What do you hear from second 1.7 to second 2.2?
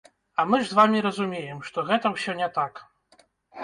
што гэта